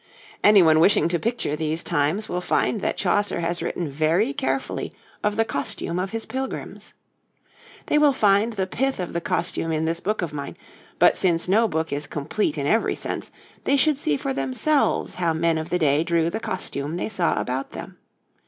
Anyone 0.43 0.79
wishing 0.79 1.07
to 1.09 1.19
picture 1.19 1.55
these 1.55 1.83
times 1.83 2.27
will 2.27 2.41
find 2.41 2.81
that 2.81 2.97
Chaucer 2.97 3.41
has 3.41 3.61
written 3.61 3.87
very 3.87 4.33
carefully 4.33 4.91
of 5.23 5.35
the 5.35 5.45
costume 5.45 5.99
of 5.99 6.09
his 6.09 6.25
Pilgrims. 6.25 6.95
They 7.85 7.99
will 7.99 8.11
find 8.11 8.53
the 8.53 8.65
pith 8.65 8.99
of 8.99 9.13
the 9.13 9.21
costume 9.21 9.71
in 9.71 9.85
this 9.85 9.99
book 9.99 10.23
of 10.23 10.33
mine; 10.33 10.57
but 10.97 11.15
since 11.15 11.47
no 11.47 11.67
book 11.67 11.93
is 11.93 12.07
complete 12.07 12.57
in 12.57 12.65
every 12.65 12.95
sense, 12.95 13.29
they 13.65 13.77
should 13.77 13.99
see 13.99 14.17
for 14.17 14.33
themselves 14.33 15.13
how 15.21 15.33
men 15.33 15.59
of 15.59 15.69
the 15.69 15.77
day 15.77 16.03
drew 16.03 16.31
the 16.31 16.39
costume 16.39 16.97
they 16.97 17.07
saw 17.07 17.39
about 17.39 17.73
them. 17.73 17.99